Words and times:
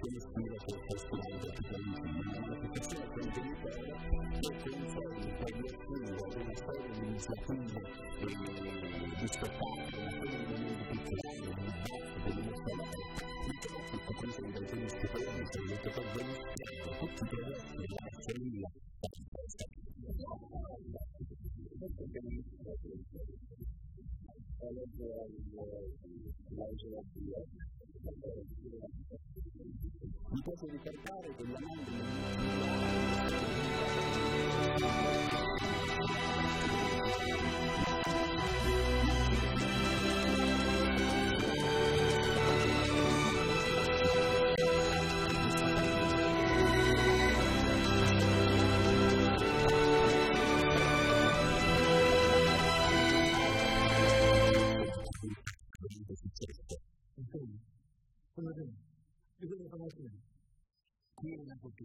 Delle 0.00 0.18
manifestazioni 0.18 0.35
ricercare 30.76 31.28
quella 31.36 31.58
mandria. 31.60 32.04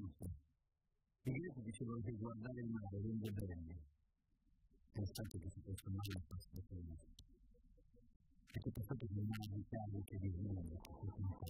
È 0.01 0.13
tutto. 0.17 0.25
I 1.23 1.31
greci 1.31 1.61
dicevano 1.61 2.01
che 2.01 2.11
guardare 2.13 2.61
il 2.61 2.69
mare 2.69 2.99
rende 3.01 3.29
bene. 3.31 3.79
Pensate 4.91 5.39
che 5.39 5.49
si 5.49 5.59
possa 5.61 5.89
mai 5.89 6.09
in 6.15 6.23
questo 6.27 6.61
paese. 6.67 7.13
E 8.53 8.59
che 8.59 8.71
pensate 8.71 9.07
che 9.07 9.13
il 9.13 9.27
mare 9.27 9.47
vi 9.53 9.63
viene, 10.29 10.79
che 10.81 10.89
questo 10.97 11.21
non 11.21 11.33
fa. 11.37 11.45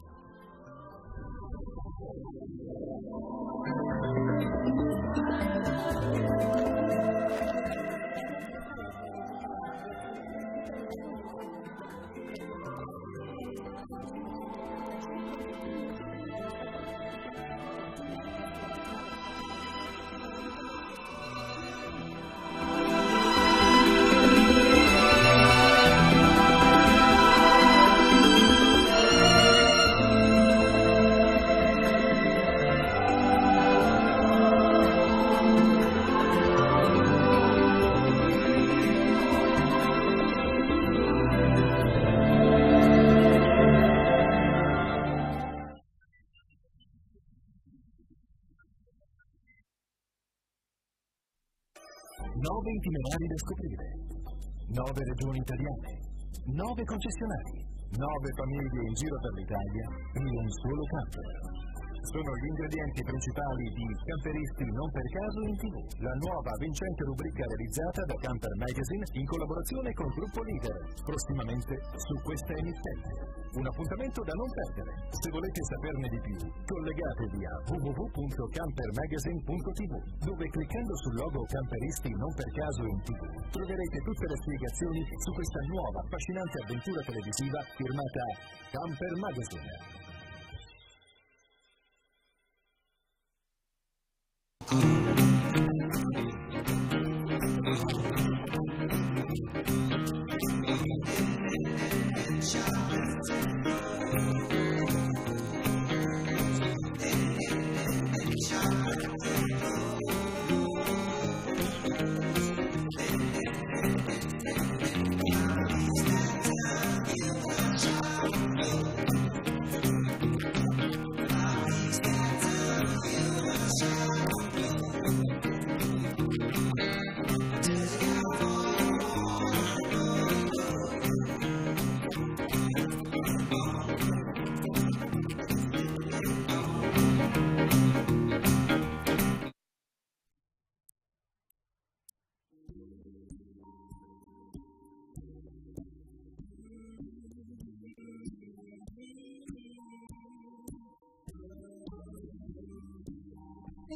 Itinerari 53.01 53.27
da 53.33 53.38
scoprire, 53.42 53.88
nove 54.77 55.01
regioni 55.01 55.39
italiane, 55.42 55.92
nove 56.53 56.83
concessionari, 56.86 57.57
nove 57.98 58.30
famiglie 58.38 58.81
in 58.86 58.94
giro 58.94 59.18
per 59.18 59.33
l'Italia 59.42 59.86
e 60.13 60.19
un 60.21 60.50
solo 60.62 60.83
camper. 60.86 61.70
Sono 62.01 62.33
gli 62.33 62.50
ingredienti 62.50 63.06
principali 63.06 63.77
di 63.77 63.86
Camperisti 64.09 64.65
non 64.74 64.89
per 64.89 65.06
caso 65.06 65.38
in 65.45 65.53
TV, 65.53 65.77
la 66.01 66.18
nuova 66.18 66.50
vincente 66.57 67.06
rubrica 67.06 67.45
realizzata 67.45 68.01
da 68.09 68.18
Camper 68.25 68.57
Magazine 68.57 69.06
in 69.21 69.25
collaborazione 69.30 69.94
con 69.94 70.09
Gruppo 70.09 70.42
Leader, 70.42 70.81
prossimamente 71.06 71.77
su 72.01 72.18
questa 72.25 72.57
emittente. 72.57 73.38
Un 73.53 73.69
appuntamento 73.69 74.25
da 74.25 74.33
non 74.33 74.50
perdere. 74.50 74.98
Se 75.13 75.30
volete 75.30 75.62
saperne 75.62 76.09
di 76.09 76.18
più, 76.25 76.42
collegatevi 76.42 77.38
a 77.45 77.69
www.campermagazine.tv, 77.69 79.94
dove 80.25 80.50
cliccando 80.57 80.98
sul 81.06 81.21
logo 81.21 81.45
Camperisti 81.53 82.09
non 82.18 82.33
per 82.33 82.50
caso 82.50 82.81
in 82.81 82.98
TV 83.06 83.30
troverete 83.53 84.01
tutte 84.01 84.25
le 84.25 84.42
spiegazioni 84.42 85.06
su 85.06 85.38
questa 85.38 85.62
nuova 85.69 86.01
affascinante 86.01 86.65
avventura 86.65 87.06
televisiva 87.06 87.62
firmata 87.77 88.25
Camper 88.74 89.21
Magazine. 89.21 90.09
Thank 94.71 94.85
you. 98.19 98.30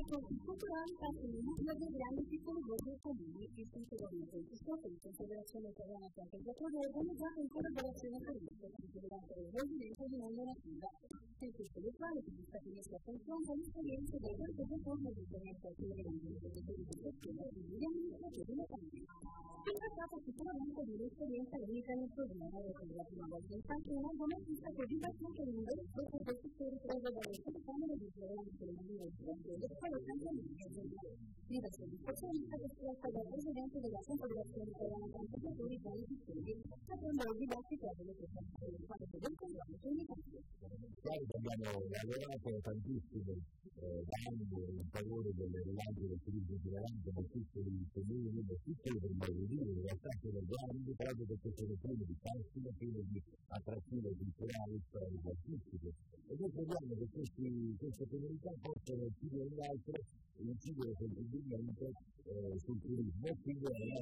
Cultural 0.05 0.85
Brasil, 0.99 1.39
uma 1.41 1.73
das 1.73 1.89
grandes 1.89 2.25
psicologias 2.27 2.77
do 2.85 2.95
Comune 3.01 3.49
e 3.57 3.65
culturalmente 3.65 4.37
existentes, 4.37 5.05
em 5.05 5.13
federação 5.13 5.61
nacional 5.61 5.99
da 5.99 6.09
Santa 6.11 6.37
de 6.37 6.49
Acordo, 6.51 6.77
já 7.17 7.41
em 7.41 7.47
colaboração 7.47 8.11
com 8.11 8.29
a 8.29 8.33
Lista, 8.35 8.69
que 8.69 8.87
deverá 8.93 9.19
ser 9.25 9.39
o 9.41 9.49
regimento 9.49 10.07
de 10.07 10.15
uma 10.15 10.29
normativa. 10.29 10.89
Sem 11.39 11.51
que 11.51 11.63
o 11.63 11.89
Estado 11.89 12.21
que 12.21 12.41
está 12.43 12.61
com 12.61 12.69
essa 12.77 12.99
função, 12.99 13.41
vamos 13.47 13.67
também 13.69 14.05
se 14.05 14.19
dar 14.19 14.29
a 14.29 14.67
reforma 14.67 15.11
de 15.11 15.21
internet 15.21 15.61
da 15.63 15.73
Câmara 15.73 16.03
de 16.03 16.19
Defesa 16.19 16.61
da 16.61 16.93
Sociedade 17.01 17.59
e 17.59 17.79
da 17.79 17.87
Administrativa 17.87 18.55
da 18.55 18.67
Câmara. 18.67 19.54
È 19.65 19.73
trattato 19.73 20.21
sicuramente 20.21 20.83
di 20.85 20.93
un'esperienza 20.93 21.57
unica 21.57 21.93
nel 21.95 22.11
problema 22.13 22.57
e 22.61 22.69
per 22.69 22.95
la 22.95 23.03
prima 23.03 23.27
volta 23.27 23.53
infatti 23.55 23.89
un 23.89 24.05
argomento 24.05 24.51
è 24.51 24.55
stato 24.61 24.81
dibattuto 24.85 25.41
in 25.41 25.51
lungo 25.57 25.73
dopo 25.73 26.17
che 26.21 26.33
si 26.37 26.61
è 26.61 26.69
ripreso 26.69 27.07
dalle 27.09 27.37
telecamere 27.41 27.93
di 27.97 28.09
per 28.13 28.69
l'università 28.69 29.33
del 29.41 29.73
quale 29.73 29.97
tanto 30.05 30.29
Diverse 31.45 31.85
discussioni 31.85 32.41
state 32.41 32.65
espresse 32.65 33.07
dal 33.13 33.27
Presidente 33.29 33.77
della 33.79 34.01
Confederazione 34.01 34.65
Italiana 34.65 35.05
Transportatori 35.13 35.77
Gianni 35.77 36.03
Piccoli, 36.09 36.53
secondo 36.89 37.21
il 37.21 37.37
dibattito 37.37 37.85
delle 37.95 38.13
prestazioni 38.17 38.71
del 38.73 38.85
fatto 38.89 39.05
del 39.05 39.35
confronto 39.35 39.85
in 39.85 39.97
Italia. 40.01 40.41
Noi 41.05 41.21
abbiamo 41.37 41.85
lavorato 41.85 42.49
tantissimo 42.65 43.29
eh, 43.29 44.03
anni 44.25 44.57
in 44.73 44.87
favore 44.89 45.29
del 45.37 45.53
rilancio 45.53 46.05
del 46.09 46.21
turismo 46.25 46.55
itinerante 46.55 47.09
da 47.13 47.23
piccoli 47.29 47.85
comuni, 47.93 48.41
da 48.41 48.55
piccoli 48.65 48.97
per 48.99 49.13
modo 49.55 49.55
di 49.55 49.63
dire, 49.63 49.71
in 49.71 49.81
realtà 49.85 50.09
sono 50.21 50.41
grandi 50.45 50.93
proprio 50.95 51.25
perché 51.25 51.51
sono 51.55 51.73
pieni 51.81 52.05
di 52.05 52.15
fascino, 52.19 52.69
pieni 52.77 53.03
di 53.07 53.23
attrattive 53.47 54.15
culturali, 54.15 54.79
storiche, 54.87 55.29
artistiche. 55.29 55.93
E 56.27 56.35
noi 56.39 56.51
crediamo 56.51 56.95
che 56.95 57.07
questi, 57.11 57.75
queste 57.77 58.07
comunità 58.07 58.51
possano 58.61 59.07
più 59.17 59.29
di 59.29 59.39
ogni 59.39 59.59
altro 59.61 59.93
incidere 60.37 60.93
sensibilmente 60.99 61.93
eh, 62.25 62.59
sul 62.59 62.77
turismo 62.81 63.37
quindi 63.41 63.65
è 63.65 63.71
una 63.71 64.01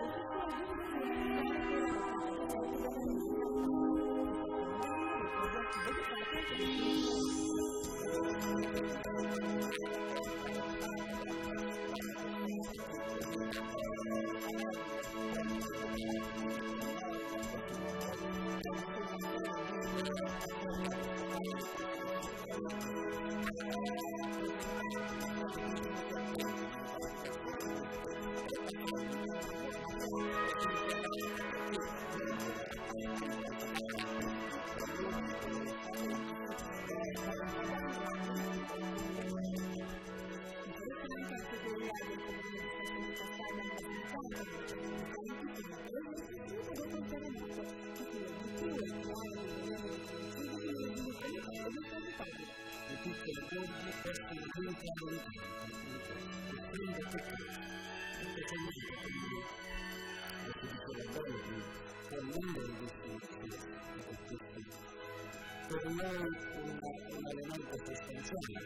Per 65.71 65.85
noi 65.85 66.03
un, 66.03 66.79
un 67.11 67.27
elemento 67.31 67.77
sostanziale, 67.85 68.59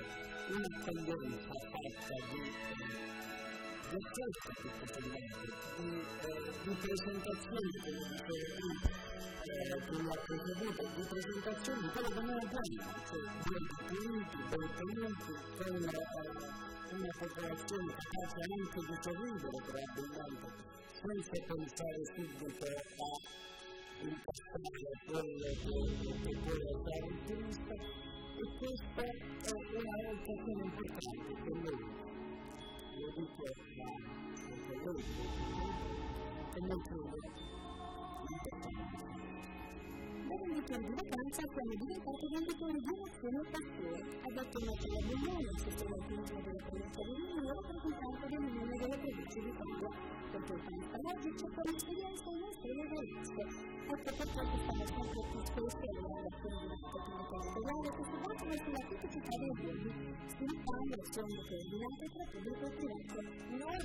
un'accoglienza 0.50 1.38
fatta 1.46 2.18
di, 2.30 2.42
di 3.66 3.96
accesso 3.96 4.48
a 4.50 4.56
questo 4.60 4.86
segmento, 4.92 5.46
di, 5.78 6.02
di 6.64 6.74
presentazione, 6.82 7.76
come 7.84 8.02
dicevo 8.10 8.48
prima, 8.56 9.35
come 9.46 10.10
ha 10.10 10.18
preceduto, 10.26 10.82
di 10.96 11.04
presentazione 11.06 11.82
di 11.82 11.90
quello 11.90 12.10
che 12.10 12.22
noi 12.22 12.40
abbiamo, 12.42 12.82
cioè 13.06 13.22
dei 13.46 13.62
detenuti, 13.70 14.38
dei 14.50 14.70
tenuti, 14.74 15.32
con 15.56 15.76
una 16.96 17.14
popolazione 17.20 17.94
capace 17.94 18.42
anche 18.42 18.80
di 18.82 18.96
sorridere 19.02 19.58
probabilmente, 19.66 20.48
senza 20.98 21.38
pensare 21.46 22.02
subito 22.16 22.46
a 22.46 23.14
impostare 24.02 24.82
quello 25.06 25.46
che 25.46 25.62
può 25.62 25.78
essere 26.66 27.06
un 27.06 27.18
turista 27.26 27.76
e 27.76 28.44
questa 28.58 29.04
è 29.04 29.54
una 29.76 29.96
occasione 30.10 30.64
importante 30.66 31.32
per 31.44 31.54
noi. 31.54 31.86
Lo 32.98 33.08
dico 33.16 33.44
a 33.46 33.54
colleghi 34.84 35.16
credo 36.56 36.74
importante. 36.74 37.55
Dopo 40.36 40.52
un 40.52 40.60
weekend 40.60 40.84
di 40.84 40.92
vacanza 40.92 41.48
siamo 41.48 41.74
diventati 41.80 42.28
venditori 42.28 42.76
di 42.76 42.92
un'azione 42.92 43.40
passione, 43.56 44.00
adatto 44.20 44.56
a 44.60 44.64
Natalia 44.68 45.02
Bugnone, 45.08 45.48
sistema 45.64 45.96
turismo 45.96 46.40
della 46.44 46.60
provincia 46.60 47.02
di 47.08 47.14
Rimini 47.16 47.40
e 47.40 47.54
rappresentante 47.56 48.26
dell'Unione 48.28 48.76
delle 48.76 48.98
province 49.00 49.40
d'Italia, 49.40 49.90
perché 50.36 50.52
il 50.52 50.88
Paese 50.92 51.30
c'è 51.40 51.48
per 51.56 51.66
l'esperienza 51.72 52.28
in 52.28 52.36
una 52.36 52.52
storia 52.52 52.84
da 52.84 53.00
rischio. 53.00 53.48
Ecco 53.86 53.96
perché 53.96 54.12
quest'anno 54.12 54.86
sempre 54.92 55.22
più 55.24 55.40
spesso 55.40 55.80
le 55.80 56.04
relazioni 56.04 56.56
di 56.56 56.68
un'azione 56.68 57.24
territoriale 57.32 57.90
che 57.96 58.04
si 58.04 58.16
basano 58.20 58.56
sulla 58.60 58.84
tipicità 58.92 59.34
dei 59.40 59.54
luoghi, 59.56 59.92
sviluppando 60.36 60.94
azioni 61.00 61.36
coordinate 61.48 62.06
tra 62.12 62.26
pubblico 62.28 62.66
e 62.66 62.76
privato, 62.76 63.20
in 63.24 63.62
ordine 63.64 63.72
di 63.72 63.72
a 63.72 63.85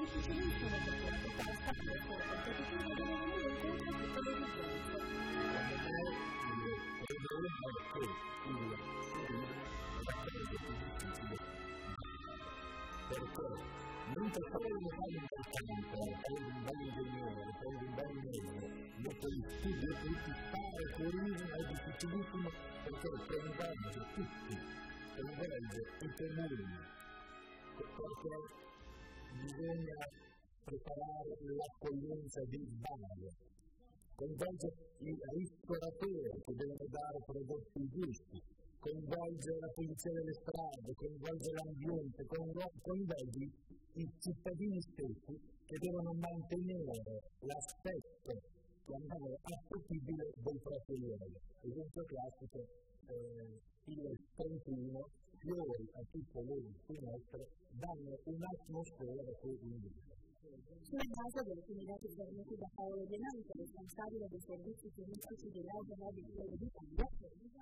il 0.00 0.22
sistema 0.22 0.58
non 13.08 14.30
per 14.30 14.44
fare 14.50 14.68
un 14.68 14.84
bel 14.84 15.14
importante, 15.16 15.96
fare 15.96 16.44
un 16.44 16.62
bel 16.64 16.80
ingegnere, 16.80 17.40
fare 17.56 17.76
un 17.76 17.94
bel 17.94 18.12
medico, 18.20 18.66
dopo 19.00 19.26
il 19.28 19.44
studio 19.48 19.92
tutti 19.96 20.32
fare 20.52 20.84
turismo 20.94 21.48
è 21.48 21.66
difficilissimo 21.68 22.50
perché 22.84 23.08
coinvolge 23.26 24.00
tutti, 24.12 24.54
coinvolge 25.16 25.80
i 26.00 26.10
comuni, 26.18 26.68
perché 27.78 28.34
bisogna 29.40 29.98
preparare 30.64 31.32
l'accoglienza 31.56 32.44
di 32.44 32.60
base, 32.76 33.28
coinvolge 34.16 34.68
i 34.98 35.16
ristoratori 35.32 36.42
che 36.44 36.54
devono 36.54 36.86
dare 36.90 37.18
prodotti 37.24 37.88
giusti, 37.88 38.42
coinvolge 38.88 39.52
la 39.60 39.68
pulizia 39.74 40.12
delle 40.12 40.32
strade, 40.32 40.94
coinvolge 40.94 41.50
l'ambiente, 41.52 42.24
coinvolge 42.24 43.50
i 43.92 44.08
cittadini 44.18 44.80
stessi 44.80 45.38
che 45.66 45.76
devono 45.78 46.12
mantenere 46.14 47.20
l'aspetto 47.40 48.32
chiamiamolo 48.86 49.38
appetibile 49.42 50.32
del 50.36 50.60
proprio 50.62 50.96
livello. 50.96 51.38
Esempio 51.60 52.04
classico, 52.04 52.64
eh, 53.08 53.60
il 53.84 54.18
31 54.34 55.10
fiori 55.36 55.88
a 55.92 56.00
tutte 56.10 56.40
le 56.42 56.62
finestre 56.86 57.48
danno 57.72 58.18
un'atmosfera 58.24 59.22
da 59.22 59.32
cui 59.40 59.58
indicare. 59.60 60.07
Sulla 60.88 61.04
base 61.04 61.42
delle 61.44 61.62
comunità 61.68 61.96
fornite 62.00 62.56
da 62.56 62.68
Paolo 62.72 63.04
De 63.04 63.18
responsabile 63.18 64.26
dei 64.28 64.40
servizi 64.40 64.88
turistici 64.94 65.48
dell'Auto 65.52 65.94
Mobile 66.00 66.56
d'Italia, 66.56 67.08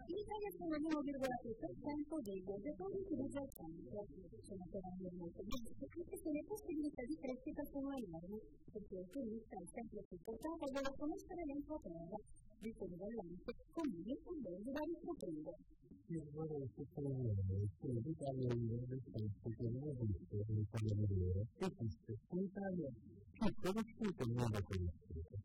in 0.06 0.18
Italia 0.22 0.50
sono 0.54 0.74
l'1,3% 0.78 2.22
dei 2.22 2.40
viaggiatori 2.46 3.02
che 3.02 3.10
utilizza 3.10 3.42
il 3.42 3.50
campo. 3.58 4.06
Sono 4.46 4.64
però 4.70 4.88
molto 5.18 5.42
bassi, 5.42 5.74
anche 5.82 6.16
se 6.16 6.30
le 6.30 6.44
possibilità 6.46 7.02
di 7.02 7.16
crescita 7.18 7.62
sono 7.66 7.90
enormi, 7.90 8.38
perché 8.70 8.96
il 9.02 9.08
turista 9.10 9.56
è 9.58 9.66
sempre 9.66 10.06
più 10.06 10.18
portato 10.22 10.62
a 10.62 10.70
voler 10.70 10.94
conoscere 10.94 11.42
l'entroterra, 11.42 12.18
di 12.62 12.70
conseguenza 12.70 13.50
comuni 13.74 14.14
e 14.14 14.32
belli 14.38 14.70
da 14.70 14.82
riscoprire. 14.86 15.75
Io 16.08 16.22
vorrei 16.34 16.70
sottolineare 16.76 17.68
che 17.80 17.88
l'Italia 17.88 18.54
vive 18.54 18.86
nel 18.86 19.02
senso 19.12 19.50
che 19.56 19.68
non 19.68 19.88
esiste 19.88 20.44
l'Italia 20.46 20.94
migliore, 20.94 21.46
esiste 21.58 22.18
un'Italia 22.28 22.88
più 23.32 23.52
conosciuta 23.60 24.22
e 24.22 24.26
non 24.26 24.50
conosciuta. 24.62 25.36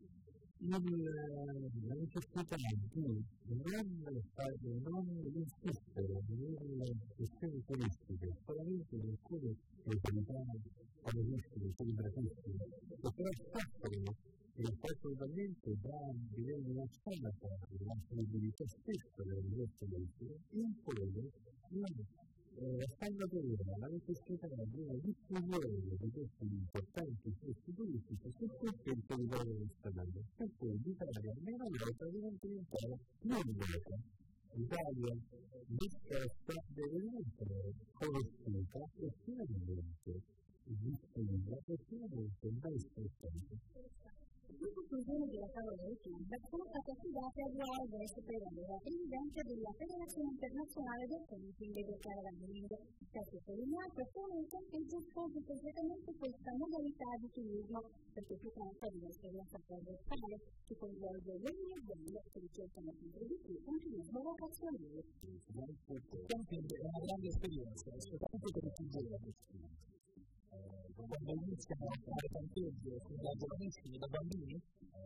La 0.64 0.78
necessità 1.98 2.54
di 2.54 3.00
non, 3.00 3.24
e 14.54 14.64
assolutamente 14.80 15.74
da 15.80 16.12
livello 16.34 16.72
nazionale 16.74 17.34
la 17.78 17.96
credibilità 18.06 18.66
stessa 18.66 19.22
delle 19.22 19.42
diverse 19.48 19.86
leggi 19.86 20.28
impone 20.50 21.32
una 21.70 21.88
salvaguardia 22.98 23.78
la 23.78 23.86
necessità 23.86 24.46
di 24.46 24.78
una 24.78 24.94
diffusione 25.00 25.96
di 25.98 26.10
questi 26.10 26.44
importanti 26.44 27.32
flussi 27.40 27.72
turistici 27.72 28.30
su 28.30 28.46
tutto 28.46 28.90
il 28.90 29.02
territorio 29.06 29.56
nazionale, 29.58 30.24
per 30.36 30.50
cui 30.58 30.78
l'Italia 30.82 31.32
almeno 31.32 31.64
volta 31.70 32.04
deve 32.04 32.36
diventare 32.38 32.98
non 33.22 33.42
volta. 33.56 33.96
L'Italia 34.54 35.16
disposta 35.66 36.62
deve 36.68 37.00
diventare 37.00 37.72
conosciuta 37.94 38.80
e 39.00 39.12
finalmente 39.24 40.22
diffusa 40.66 41.56
e 41.64 41.76
finalmente 41.88 42.50
mai 42.60 42.78
sfruttata. 42.78 44.21
Dice 44.52 44.80
que 44.84 44.96
viene 45.08 45.26
de 45.32 45.38
los 45.40 45.48
Estados 45.48 45.78
Unidos, 45.80 46.28
la 46.28 46.38
capacidad 46.42 47.30
de 47.32 47.42
ayudar 47.42 47.82
de 47.88 47.98
este 48.04 48.20
la 48.22 48.78
presidente 48.84 49.40
de 49.48 49.56
la 49.64 49.72
Federación 49.72 50.26
Internacional 50.32 51.00
de 51.08 51.18
Tenis 51.28 51.56
de 51.56 51.96
Cargamento, 52.02 52.76
que 53.12 53.22
se 53.32 53.38
coordinata 53.48 54.02
con 54.12 54.28
un 54.36 54.46
concurso 54.52 54.98
público 55.12 55.50
diretamente 55.56 56.10
por 56.12 56.28
esta 56.28 56.52
modalidad 56.52 57.16
de 57.22 57.28
turismo, 57.32 57.78
porque 58.12 58.34
se 58.36 58.50
trata 58.52 58.84
de 58.92 58.96
una 59.00 59.08
experiencia 59.08 59.58
transversal 59.62 60.20
que 60.68 60.74
convierte 60.76 61.30
el 61.32 61.42
nivel 61.42 61.80
de 61.88 62.12
la 62.12 62.22
introducir 63.02 63.56
un 63.64 63.76
turismo 63.80 64.18
vocacional. 64.20 65.00
Es 65.32 65.48
una 65.48 65.66
gran 67.00 67.20
experiencia, 67.24 67.90
es 67.96 68.06
un 68.12 68.18
poco 68.20 68.36
de 68.52 68.68
quando 71.06 71.32
iniziano 71.32 71.86
a 71.86 71.96
fare 72.02 72.26
campeggio 72.30 72.90
da 72.92 73.32
giovanissimi, 73.38 73.98
da 73.98 74.06
bambini, 74.06 74.56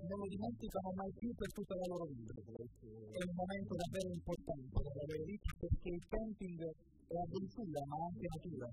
non 0.09 0.19
lo 0.19 0.27
dimenticano 0.29 0.93
mai 0.93 1.13
più 1.17 1.35
per 1.35 1.51
tutta 1.53 1.75
la 1.75 1.87
loro 1.87 2.05
vita. 2.13 2.35
È 2.37 3.23
un 3.25 3.35
momento 3.35 3.73
davvero 3.75 4.11
importante 4.13 4.77
per 4.77 4.87
avere 4.87 5.25
vita 5.25 5.51
perché 5.59 5.89
il 5.89 6.05
camping 6.09 6.61
è 7.07 7.17
avventura 7.17 7.81
ma 7.87 7.97
anche 8.07 8.27
natura. 8.27 8.67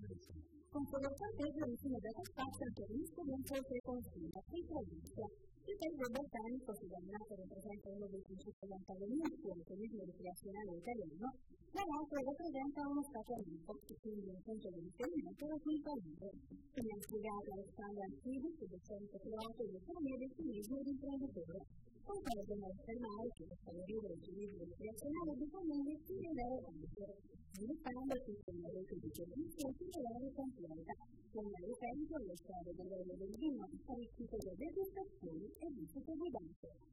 Con 0.73 0.83
quello 0.89 1.09
campeggio 1.13 1.65
infine 1.69 1.99
dato 2.01 2.23
spazio 2.25 2.65
al 2.65 2.73
turismo 2.73 3.21
di 3.23 3.31
un 3.31 3.43
oltre 3.45 3.79
confine, 3.81 4.39
in 4.51 4.65
provincia. 4.65 5.25
Il 5.63 5.79
tempo 5.79 6.03
botanico, 6.11 6.75
considerato 6.75 7.35
rappresenta 7.39 7.87
uno 7.87 8.07
dei 8.11 8.19
principali 8.19 8.73
antagonisti 8.73 9.47
del 9.47 9.63
turismo 9.63 10.03
ricreazionale 10.03 10.75
italiano, 10.75 11.27
dall'altro 11.71 12.19
rappresenta 12.19 12.79
uno 12.83 13.03
stato 13.07 13.31
amico, 13.31 13.71
e 13.87 13.95
quindi 14.03 14.27
un 14.27 14.41
punto 14.43 14.67
di 14.75 14.79
riferimento 14.83 15.45
da 15.47 15.57
cui 15.63 15.79
partire. 15.79 16.29
Come 16.67 16.91
ha 16.91 16.99
spiegato 16.99 17.47
Alessandro 17.55 18.03
Antibi, 18.03 18.49
docente 18.59 19.15
privato 19.23 19.61
di 19.63 19.75
economia 19.79 20.17
del 20.19 20.33
turismo 20.35 20.75
ed 20.83 20.87
imprenditore. 20.87 21.59
Un 22.03 22.19
paese 22.21 22.53
può 22.59 22.67
affermare 22.67 23.27
che 23.33 23.45
per 23.63 23.75
vivere 23.85 24.13
il 24.13 24.21
turismo 24.21 24.63
internazionale 24.63 25.31
bisogna 25.39 25.75
investire 25.75 26.31
nelle 26.33 26.59
banche, 26.59 27.05
sviluppando 27.53 28.13
il 28.13 28.23
sistema 28.27 28.67
di 28.69 29.11
servizi 29.13 29.59
e 29.63 29.73
tutelare 29.77 30.19
la 30.19 30.31
completa, 30.35 30.93
come 31.31 31.53
ad 31.55 31.67
esempio 31.69 32.17
le 32.17 32.35
strade 32.35 32.75
dell'olio 32.75 33.15
del 33.15 33.33
vino, 33.39 33.63
il 33.63 34.09
tipo 34.15 34.37
di 34.37 34.51
degustazioni 34.57 35.47
e 35.59 35.67
di 35.71 35.87
guidate. 36.03 36.91